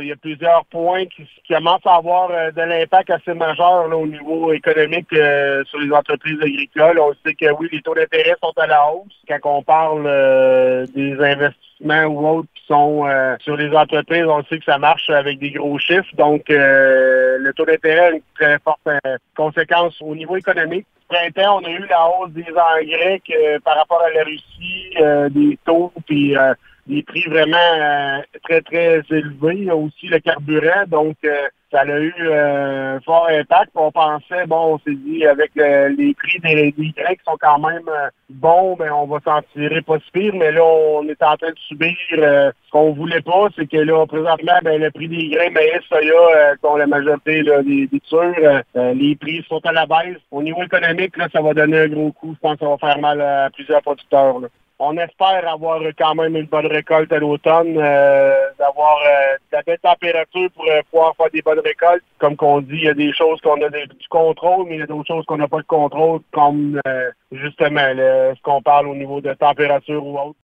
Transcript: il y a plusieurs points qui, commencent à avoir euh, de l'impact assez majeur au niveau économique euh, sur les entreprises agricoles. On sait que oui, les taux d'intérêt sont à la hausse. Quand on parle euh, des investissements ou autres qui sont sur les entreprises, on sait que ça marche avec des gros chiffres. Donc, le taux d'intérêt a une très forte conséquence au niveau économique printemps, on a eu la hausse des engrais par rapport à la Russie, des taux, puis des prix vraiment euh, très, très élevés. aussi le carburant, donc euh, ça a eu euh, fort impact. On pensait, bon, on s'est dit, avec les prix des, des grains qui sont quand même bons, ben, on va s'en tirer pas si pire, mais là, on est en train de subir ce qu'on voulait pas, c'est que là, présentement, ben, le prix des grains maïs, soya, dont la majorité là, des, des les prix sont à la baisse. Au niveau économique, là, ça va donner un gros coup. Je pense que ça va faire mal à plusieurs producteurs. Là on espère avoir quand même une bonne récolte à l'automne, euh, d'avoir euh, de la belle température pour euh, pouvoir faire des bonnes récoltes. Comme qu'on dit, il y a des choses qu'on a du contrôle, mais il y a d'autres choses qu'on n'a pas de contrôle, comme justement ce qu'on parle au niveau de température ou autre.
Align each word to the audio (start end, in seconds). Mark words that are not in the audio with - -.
il 0.00 0.08
y 0.08 0.12
a 0.12 0.16
plusieurs 0.16 0.64
points 0.66 1.06
qui, 1.06 1.26
commencent 1.48 1.86
à 1.86 1.96
avoir 1.96 2.30
euh, 2.30 2.50
de 2.50 2.62
l'impact 2.62 3.10
assez 3.10 3.34
majeur 3.34 3.86
au 3.96 4.06
niveau 4.06 4.52
économique 4.52 5.12
euh, 5.12 5.62
sur 5.64 5.78
les 5.78 5.92
entreprises 5.92 6.40
agricoles. 6.40 6.98
On 6.98 7.12
sait 7.24 7.34
que 7.34 7.52
oui, 7.58 7.68
les 7.70 7.82
taux 7.82 7.94
d'intérêt 7.94 8.34
sont 8.42 8.52
à 8.56 8.66
la 8.66 8.90
hausse. 8.90 9.12
Quand 9.28 9.58
on 9.58 9.62
parle 9.62 10.04
euh, 10.06 10.86
des 10.94 11.12
investissements 11.18 12.04
ou 12.04 12.26
autres 12.26 12.48
qui 12.54 12.66
sont 12.66 13.04
sur 13.40 13.56
les 13.56 13.76
entreprises, 13.76 14.24
on 14.26 14.42
sait 14.44 14.58
que 14.58 14.64
ça 14.64 14.78
marche 14.78 15.10
avec 15.10 15.38
des 15.38 15.50
gros 15.50 15.78
chiffres. 15.78 16.08
Donc, 16.14 16.44
le 16.48 17.52
taux 17.52 17.66
d'intérêt 17.66 18.06
a 18.06 18.10
une 18.12 18.22
très 18.36 18.58
forte 18.60 18.80
conséquence 19.36 20.00
au 20.00 20.14
niveau 20.14 20.36
économique 20.36 20.86
printemps, 21.08 21.60
on 21.60 21.66
a 21.66 21.70
eu 21.70 21.86
la 21.86 22.08
hausse 22.08 22.30
des 22.30 22.46
engrais 22.48 23.20
par 23.62 23.76
rapport 23.76 24.02
à 24.02 24.10
la 24.10 24.24
Russie, 24.24 24.94
des 25.30 25.58
taux, 25.66 25.92
puis 26.06 26.34
des 26.86 27.02
prix 27.02 27.24
vraiment 27.28 27.56
euh, 27.56 28.18
très, 28.42 28.60
très 28.60 29.02
élevés. 29.10 29.70
aussi 29.70 30.06
le 30.06 30.18
carburant, 30.18 30.84
donc 30.86 31.16
euh, 31.24 31.48
ça 31.72 31.80
a 31.80 31.98
eu 31.98 32.14
euh, 32.20 33.00
fort 33.00 33.26
impact. 33.28 33.70
On 33.74 33.90
pensait, 33.90 34.46
bon, 34.46 34.74
on 34.74 34.78
s'est 34.78 34.94
dit, 34.94 35.26
avec 35.26 35.50
les 35.56 36.14
prix 36.14 36.38
des, 36.40 36.72
des 36.72 36.94
grains 36.96 37.14
qui 37.14 37.24
sont 37.26 37.36
quand 37.40 37.58
même 37.58 37.88
bons, 38.28 38.76
ben, 38.76 38.92
on 38.92 39.06
va 39.06 39.18
s'en 39.24 39.42
tirer 39.52 39.82
pas 39.82 39.98
si 39.98 40.10
pire, 40.12 40.34
mais 40.36 40.52
là, 40.52 40.62
on 40.62 41.08
est 41.08 41.22
en 41.22 41.36
train 41.36 41.50
de 41.50 41.58
subir 41.66 41.96
ce 42.12 42.70
qu'on 42.70 42.92
voulait 42.92 43.22
pas, 43.22 43.48
c'est 43.56 43.66
que 43.66 43.78
là, 43.78 44.06
présentement, 44.06 44.58
ben, 44.62 44.80
le 44.80 44.90
prix 44.92 45.08
des 45.08 45.28
grains 45.30 45.50
maïs, 45.50 45.82
soya, 45.88 46.54
dont 46.62 46.76
la 46.76 46.86
majorité 46.86 47.42
là, 47.42 47.62
des, 47.62 47.88
des 47.88 48.02
les 48.94 49.16
prix 49.16 49.44
sont 49.48 49.60
à 49.64 49.72
la 49.72 49.86
baisse. 49.86 50.18
Au 50.30 50.42
niveau 50.42 50.62
économique, 50.62 51.16
là, 51.16 51.28
ça 51.32 51.40
va 51.40 51.54
donner 51.54 51.80
un 51.80 51.88
gros 51.88 52.12
coup. 52.12 52.34
Je 52.34 52.40
pense 52.40 52.54
que 52.54 52.64
ça 52.64 52.70
va 52.70 52.78
faire 52.78 52.98
mal 53.00 53.20
à 53.20 53.50
plusieurs 53.50 53.82
producteurs. 53.82 54.38
Là 54.38 54.48
on 54.78 54.96
espère 54.96 55.48
avoir 55.48 55.80
quand 55.96 56.14
même 56.14 56.36
une 56.36 56.46
bonne 56.46 56.66
récolte 56.66 57.12
à 57.12 57.18
l'automne, 57.18 57.76
euh, 57.78 58.34
d'avoir 58.58 58.96
euh, 59.06 59.36
de 59.36 59.56
la 59.56 59.62
belle 59.62 59.78
température 59.78 60.50
pour 60.50 60.64
euh, 60.68 60.80
pouvoir 60.90 61.14
faire 61.16 61.30
des 61.30 61.42
bonnes 61.42 61.60
récoltes. 61.60 62.02
Comme 62.18 62.36
qu'on 62.36 62.60
dit, 62.60 62.76
il 62.76 62.84
y 62.84 62.88
a 62.88 62.94
des 62.94 63.12
choses 63.12 63.40
qu'on 63.40 63.62
a 63.62 63.68
du 63.68 64.08
contrôle, 64.08 64.66
mais 64.66 64.74
il 64.76 64.80
y 64.80 64.82
a 64.82 64.86
d'autres 64.86 65.06
choses 65.06 65.24
qu'on 65.26 65.36
n'a 65.36 65.48
pas 65.48 65.60
de 65.60 65.66
contrôle, 65.66 66.20
comme 66.32 66.80
justement 67.30 67.80
ce 67.80 68.42
qu'on 68.42 68.62
parle 68.62 68.88
au 68.88 68.94
niveau 68.94 69.20
de 69.20 69.32
température 69.34 70.04
ou 70.04 70.18
autre. 70.18 70.38